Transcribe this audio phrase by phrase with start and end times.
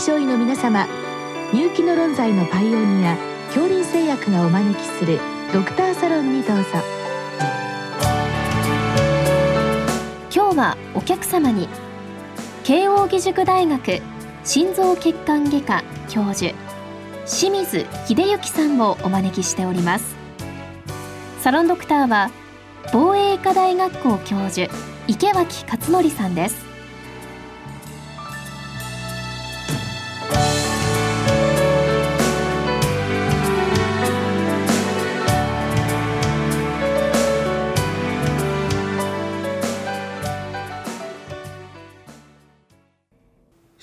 [0.00, 0.86] 症医の皆様
[1.52, 3.18] 入気の論剤のパイオニア
[3.48, 5.20] 恐林製薬がお招きする
[5.52, 6.62] ドクターサロンにどうぞ。
[10.34, 11.68] 今日はお客様に
[12.64, 14.00] 慶應義塾大学
[14.42, 16.54] 心臓血管外科教授
[17.26, 20.16] 清水秀幸さんをお招きしております。
[21.40, 22.30] サロンドクターは
[22.90, 24.72] 防衛医科大学校教授
[25.08, 26.69] 池脇勝則さんです。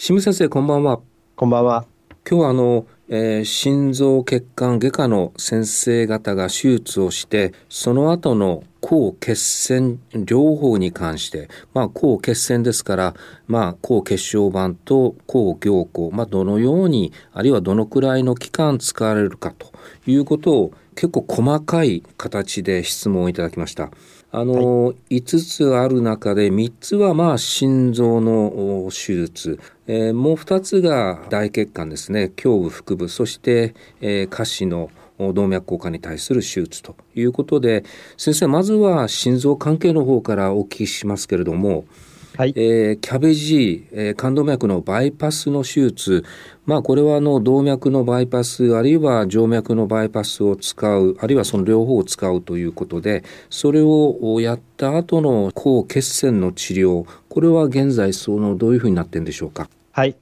[0.08, 1.02] 清水先生こんばんは
[1.36, 1.86] こんばんは
[2.26, 13.16] 今日はあの、えー、心臓血管外科の先生方が手術をしてその後の抗血栓療法に関して、まあ、抗血栓ですから、
[13.48, 19.74] まあ、抗血小板と抗凝固、まあ、どのようにあるいはどのくらいの期間使われるかと
[20.06, 23.92] いうことを結構細かい形で質問をいただきました。
[24.32, 32.32] あの、はい、5つある中で3つはまあ心臓の手術、えー、もう2つが大血管ですね。
[32.44, 33.10] 胸部腹部。
[33.10, 34.90] そして、えー、下肢の
[35.20, 37.84] 動脈硬化に対する手術ということで
[38.18, 41.86] 先生まずは心臓関係の方からお聞きしますけれども、
[42.38, 46.24] はいえー、キャベジー、えー、冠動脈のバイパスの手術、
[46.68, 59.68] まあ、これはあの動脈のバイパスあるいは静脈のバイパスを使うあるいはその両方を使うということでそれをやった後の抗血栓の治療これは現在そのどういうふうになってるんでしょうか？
[59.92, 60.16] はい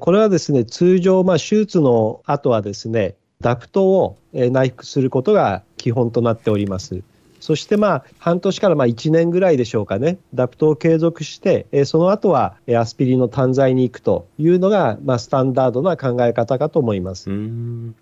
[0.00, 7.04] これはですね通常、まあ、手術の後はですねダクトを内服することが基本となっております。
[7.40, 17.30] そしてまあ半年からまあ1年ぐらいでしょうかね、ダプトを継続して、その後はアスピリンの単剤に行くというのが、まあ、スタンダードな考え方かと思います。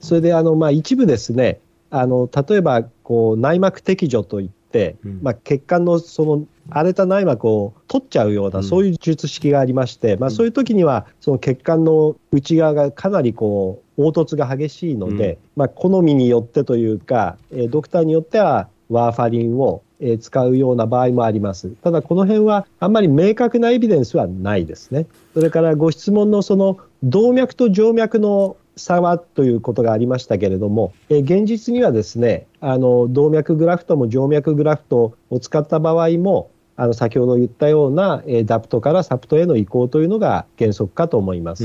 [0.01, 17.39] それであのまあ一部ですね、あの例えばこう内膜摘除といって、まあ、血管のその荒れた内膜を取っちゃうような、そういう術式がありまして、まあ、そういう時には、その血管の内側がかなりこう凹凸が激しいので、まあ、好みによってというか、
[17.71, 19.83] ドクターによっては、ワーファリンを
[20.21, 21.71] 使うような場合もあります。
[21.83, 25.07] ただ、この辺はあんまり明確なエビデンスはないですね。
[25.35, 36.51] それからご質問のその動脈と静脈の差はということがありましたけれども、え現実にはですね、あの動脈グラフトも静脈グラフトを使った場合も、
[36.81, 41.65] あの先ほど言ったような、えダプトからサプトへの移行というのが原則かと思います。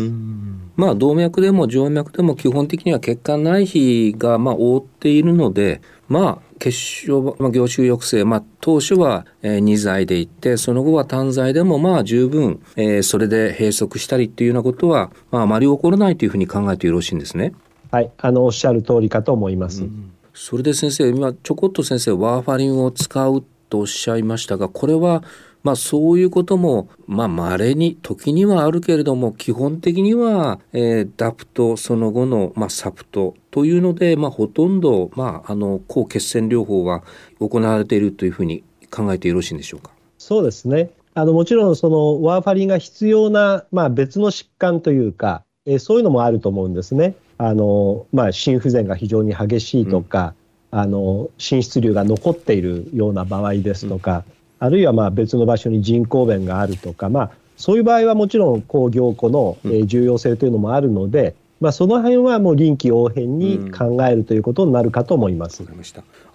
[0.76, 17.54] まあ動脈でも静脈でも基本的には血管内皮がまあ覆っているので、まあ血小まあ、凝集抑制、まあ、当初は、えー、2剤でいってその後は単剤でもまあ十分、えー、それで閉塞したりっていうようなことは、まあ、あまり起こらないというふうに考えてよろしいんですね。
[17.92, 19.84] はいあのおっしゃる通りかと思います。
[19.84, 25.24] うん、それで先生今ちょこっと先生ワーファリンを使うとおっしゃいましたがこれは
[25.64, 37.04] まあそういうことも、まあ稀に、時にはあるけれども、基本的には、えー、ダプト、その後の、まあ、サプトというので、まあほとんど、まああの、抗血栓療法は
[37.40, 39.92] 行われているというふうに考えてよろしいんでしょうか？
[40.18, 40.90] そうですね。
[41.14, 47.16] あの、もちろんそのワーファリンが必要な、まあ別の疾患というか、えー、そういうのもあると思うんですね。
[47.38, 50.34] あの、まあ心不全が非常に激しいとか、
[50.74, 65.64] うん、あの、心室瘤が残っているような場合ですとか、うんあるいはまあ別の場所に人工弁があるとか、まあ、そういう場合はもちろん工業庫の重要性というのもあるので、うん、まあ、その辺はもう臨機応変に考えるということになるかと思います。
[65.64, 65.70] うん、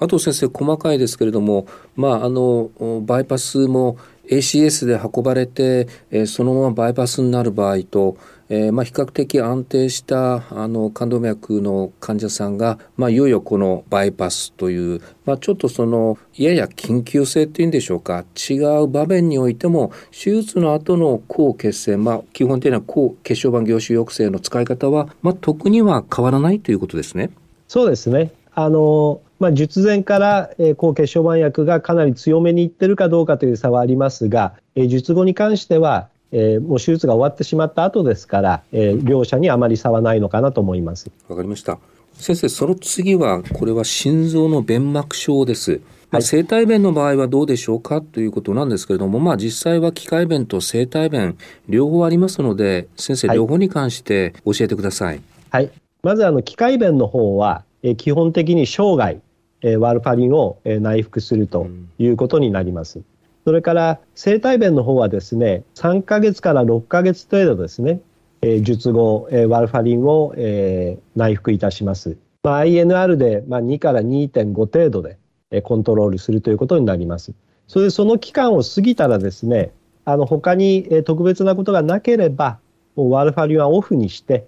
[0.01, 2.71] あと先生細かいですけれども、まあ、あの
[3.07, 3.97] バイパスも
[4.31, 8.17] ACS で運ばれて、えー、そのままバイパスになる場合と
[8.51, 27.31] えー、まあ、比較的安定したあの冠動脈の患者さんが、まあ、いよいよこのバイパスという、まあ、ちょっとそのやや緊急性っていうんでしょうか違う場面においても手術の後の抗血栓、まあ、基本的には抗血小板凝集抑制の使い方は、まあ、特には変わらないということですね。
[27.67, 41.11] そうですねあのまあ、術前から、えー、抗血小板薬がかなり強めにいってるかどうかという差はありますが、えー、術後に関しては、えー、もう手術が終わってしまった後ですから、えー、両者にあまり差はないのかなと思います。
[41.29, 41.79] わかりました。
[42.15, 45.81] 先生、その次は、これは心臓の弁膜症です。
[46.11, 51.37] まあ、生体弁の場合はどうでしょうかということなんですけれども、まあ、実際は機械弁と生体弁
[51.69, 55.21] 両方ありますので先生、両方に関して教えてください。
[55.51, 55.71] はい、
[56.03, 59.21] まずあの機械弁の方は、え基本的に生涯、
[59.61, 62.99] えワルパリンを、え内服するということになります。
[62.99, 63.05] うん
[63.45, 68.01] それから生体弁の方はですね、3ヶ月から6ヶ月程度ですね、
[68.43, 72.17] えー、術後、えー、ワルファリンを、えー、内服いたします。
[72.43, 75.19] まあ、INR で、まあ、2から2.5程度で、
[75.51, 77.33] えー、コントロールするということになります。
[77.67, 79.73] それでその期間を過ぎたらですね、
[80.05, 82.59] あの他に、えー、特別なことがなければ、
[82.97, 84.47] もうワルファリンはオフにして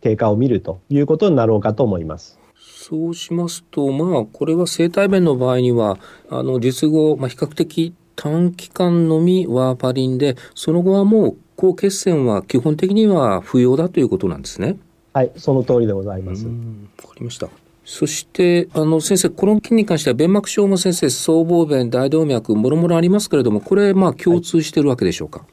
[0.00, 2.38] 経過を見るということになろうかと思います。
[2.60, 5.98] そうしますと、まあ、これは生体弁の場合には、
[6.28, 14.76] あの、術後、まあ、比較的短期間のみワーパリンで、その後はもう抗血栓は基本的には不要だということなんですね。
[15.14, 16.44] はい、その通りでございます。
[16.44, 17.48] わかりました。
[17.82, 25.48] そして、あの、先生、この菌に関しては、弁膜症も先生、僧帽弁、大動脈、もろもろありますけれども、これ、まあ、共通してるわけでしょうか、はい、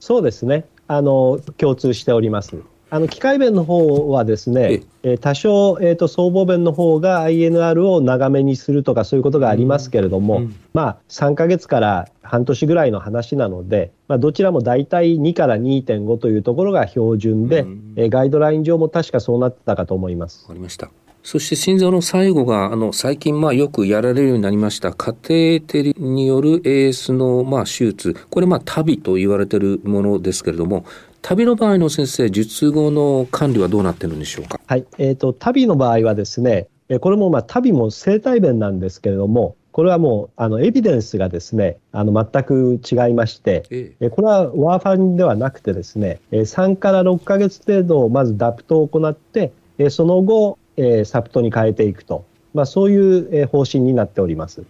[0.00, 0.64] そうですね。
[0.88, 2.56] あの、共通しております。
[2.90, 20.44] あの機械弁の方はですね、えー、多少、えーと、僧帽弁の方が INR を長めにするとかそういうことがありますけれども、うん、まあ、3か月から半年ぐらいの話なので、まあ、どちらも大体2から2.5というところが標準で、うん、えー、ガイドライン上も確かそうなってたかと思います。
[20.44, 20.90] わかりました
[21.22, 28.16] そして心臓の最後が、あの、最近、まあ、よくやられるようになりました、カテーテルによる AS の、まあ、手術。
[28.30, 30.86] これ、まあ、旅と言われているものですけれども、
[31.22, 34.60] 旅の場合の先生、術後の管理はどうなってるんでしょうか？
[34.66, 36.68] はい、えっ、ー、と、旅の場合はですね、
[37.00, 49.52] これもまあ旅も生体弁なんですけれども、これはもうあのエビデンスがですねあの全く違いまして、ええ、これはワーファリンではなくてですね3から6か月程度まずダプトを行って
[49.90, 50.58] その後
[51.04, 52.24] サプトに変えていくと、
[52.54, 54.64] まあ、そういう方針になっております。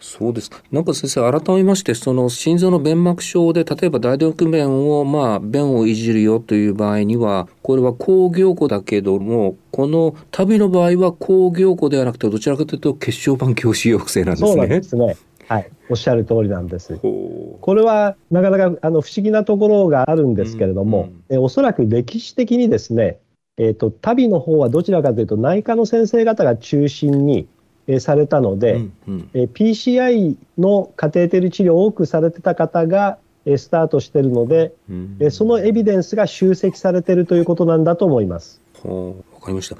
[0.00, 0.62] うんそうですか。
[0.72, 14.48] なんか先生、改めまして、その心臓の弁膜症で、例えば大動脈弁を、まあ、弁をいじるよという場合には、これは工業庫だけども、この旅の場合は工業庫ではなくて、どちらかというと血小板狭心抑制なんですね。
[14.48, 15.16] そうなんですね。
[15.48, 16.96] はい、おっしゃる通りなんです。
[17.02, 23.18] これはなかなかあの不思議なところがあるんですけれども、うんうん、えおそらく歴史的にですね、
[23.58, 27.48] えーと旅の方はどちらかというと内科の先生方が中心に
[27.98, 38.60] されたので、うんうん、PCI のカテーテル治療を多くされてた方がスタートしているので、うんうん、そのエビデンスが集積されているということなんだと思います。
[38.84, 39.76] はあ、わかりました。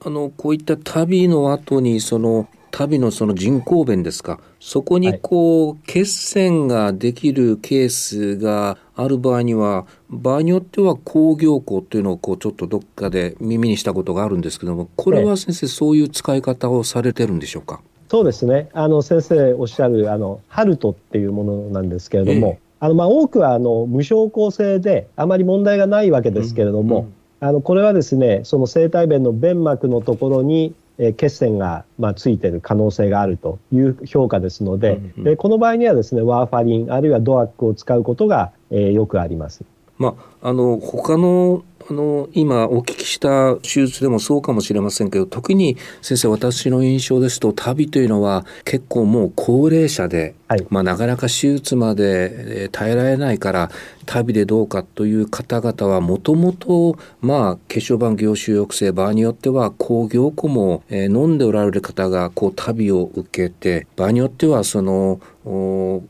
[0.00, 4.40] あのこういった旅の後にその旅のその人工弁ですか。
[4.60, 17.80] そこにこう、はい、血栓ができるケースがある場合には場合によっては工業校というのをこうちょっとどっかで耳にしたことがあるんですけどもこれは先生、そういう使い方をされてるんでしょうか。
[18.08, 18.70] そうですね。
[18.72, 27.04] あの先生おっしゃるあのハルトっていうものなんですけれども、えー、あのまあ多くはあの無症候性であまり問題がないわけですけれども、うん。
[27.04, 39.64] うん、あのこれはですねその生体弁の弁膜のところにえ血栓が、まあ、ついている可能性があるという評価ですので、うんうん、この場合にはですねワーファリンあるいはドアックを使うことが、えー、よくあります。
[39.96, 53.70] まあ、あの他のあの今お聞きした手術でもそうかもしれませんけど特に先生私の印象ですと旅というのは結構もう高齢者で、はい、まあ、なかなか手術まで耐えられないから
[54.06, 65.20] 旅でどうかという方々はもともとまあ血小板凝集抑制場合によっては工業庫も、えー、飲んでおられる方がこう旅を受けて場合によってはその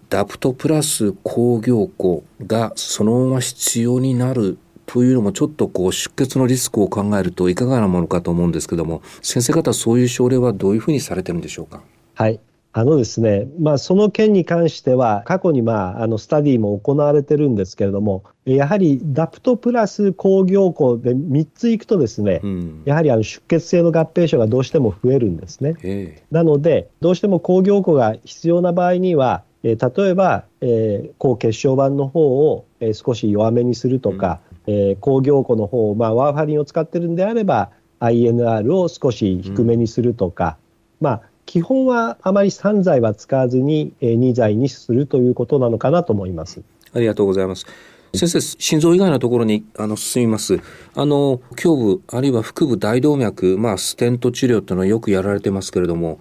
[0.09, 4.59] ダプトプラス工業庫がそのまま必要になる
[4.91, 11.83] というのもちょっとこう出血のリスクを考えるといかがなものかと思うんですけども先生方そういう症例はどういうふうにされてるんでしょうか？
[12.15, 12.41] はい。
[12.73, 26.23] あのですね、まあ、その件に関しては、過去に、まあ、あのスタディも行われてるんですけれども、やはりダプトプラス工業庫で3ついくとですね、うん、やはりあの出血性の合併症がどうしても増えるんですね。
[26.31, 37.71] なので、どうしても工業庫が必要な場合には、えー、例えば、えー、抗血小板の方を、えー、少し弱めにするとか、えー、工業庫の方、まあ、ワーファリンを使ってるんであれば、
[38.01, 40.59] INR を少し低めにするとか、
[41.01, 46.63] うん、まあ、基本はあまり3剤は使わずに、えー、2剤にするということなのかなと思います。
[46.93, 47.67] ありがとうございます。
[48.15, 50.61] 先生、心臓以外のところにあの進みます。
[50.95, 56.21] あの、胸部、あるいは腹部大動脈、まあ、ステント治療っていうのはよくやられてますけれども、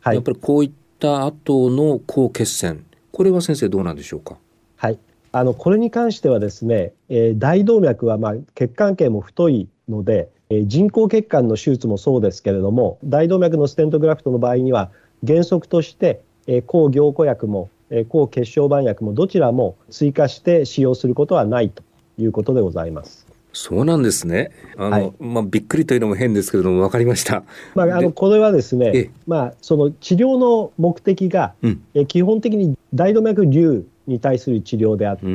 [0.00, 4.34] はい、やっぱりこういった後の抗血栓、これは先生どうなんでしょうか？
[4.34, 4.42] はい。
[5.32, 14.90] あのこれに関してはですね、えー、大動脈はまあ血管系も太いので、えー、人工血管の手術もそうですけれども大動脈のステントグラフトの場合には
[15.26, 21.82] 原則として、えー、抗凝固薬も、えー、抗血小板薬もどちらも追加して使用することはないと
[22.18, 23.26] いうことでございます。
[23.52, 24.52] そうなんですね。
[24.76, 27.42] あの、はい、まあ、びっくりというのも変ですけれども、わかりました。
[27.74, 35.28] まあ、あの、これはですね、まあ、その治療の目的が、うん、え基本的に大動脈瘤に対する治療であって、う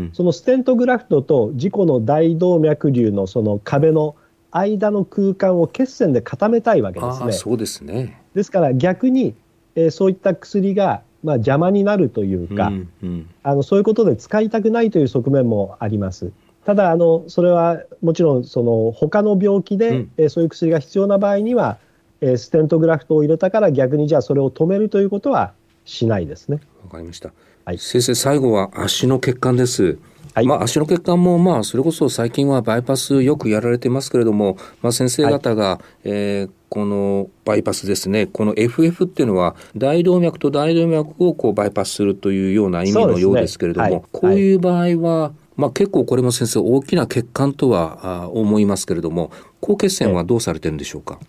[0.00, 4.16] んうんそのステントグラフトと自己の大動脈瘤のその壁の
[4.50, 7.32] 間の空間を血栓で固めたいわけですね。
[7.32, 8.22] そうですね。
[8.34, 9.34] ですから逆に、
[9.74, 16.32] えーそういった薬が、まあ、邪魔になるというか、うんうんあのそういうことで使いたくないという側面もあります。
[16.64, 21.78] ただあの、それはもちろんその他の病気で、うんえーそういう薬が必要な場合には、
[22.20, 25.52] えーステントグラフトを入れたから逆にじゃあそれを止めるということは
[25.84, 26.60] しないですね。
[26.84, 27.32] わかりました。
[27.64, 27.78] はい。
[27.78, 29.98] 先生最後は足の血管です。
[30.34, 30.46] はい。
[30.46, 44.04] まあ足の血管もまあそれこそ最近はバイパスよくやられてますけれども、まあ先生方が、えーこのバイパスですね、この FF っていうのは大動脈と大動脈をこうバイパスするというような意味のようですけれども、ねはい。
[44.12, 51.18] こういう場合は、まあ結構これも先生大きな血管とはあ思いますけれども、高血栓はどうされてるんでしょうか？
[51.20, 51.24] え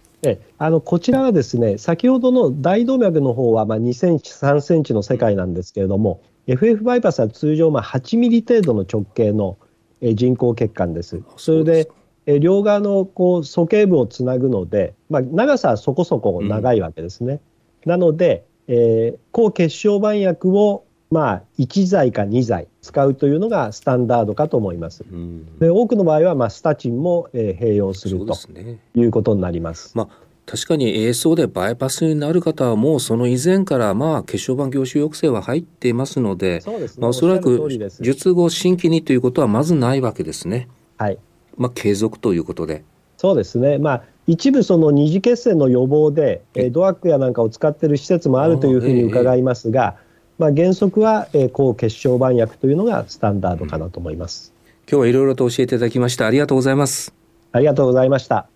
[0.58, 9.58] あのこちらはですね、先ほどの大動脈の方はまあ2センチ、3センチの世界なんですけれども、FF バイパスは通常まあ8ミリ程度の直径の
[10.02, 11.22] えー人工血管です。
[11.38, 17.40] それで両側のこう鼠径部をつなぐので、まあ、長さはそこそこ長いわけですね。
[17.86, 25.04] なので、えー抗血小板薬をまあ1剤か2剤使うというのがスタンダードかと思います。
[25.10, 28.80] うんで多くの場合はまあスタチンもえー併用するとですね。
[28.96, 29.92] いうことになります。
[29.96, 30.08] まあ
[30.46, 37.02] 確かに ASO でバイパスになる方はもうその以前からまあ血小板凝集抑制は入っていますので、そうですね。
[37.02, 40.70] まあ、おそらく術後新規にということはまずないわけですね。
[40.98, 41.18] はい。
[41.58, 42.84] まあ継続ということで。
[43.18, 43.78] そうですね。
[43.78, 49.98] まあ一部その二次血栓の予防で、えードアックやなんかを使っている施設もあるというふうに伺いますが、
[50.42, 54.52] まあ原則は、えー抗血小板薬というのがスタンダードかなと思います。
[54.90, 57.14] 今日はいろいろと教えていただきましてありがとうございます。
[57.52, 58.48] ありがとうございました。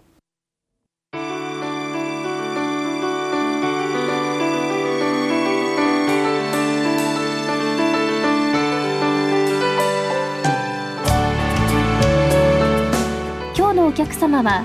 [13.56, 14.64] 今日のお客様は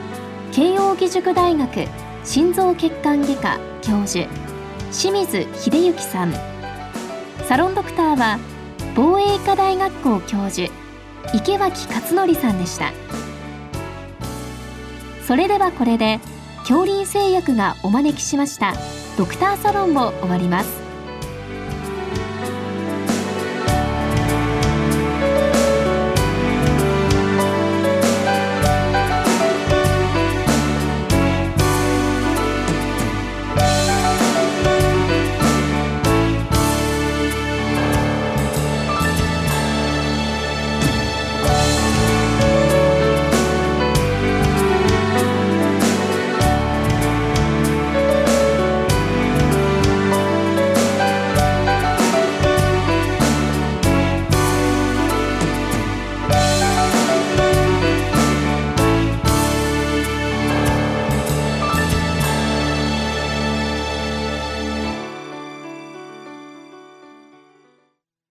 [0.52, 1.86] 慶應義塾大学
[2.24, 4.26] 心臓血管外科教授
[4.90, 6.49] 清水秀幸さん
[7.50, 8.38] サロンドクターは
[8.94, 10.72] 防衛医科大学校教授
[11.34, 12.92] 池脇勝則さんでした。
[15.26, 16.20] それではこれで
[16.60, 18.74] 恐林製薬がお招きしました
[19.18, 20.79] ドクターサロンを終わります。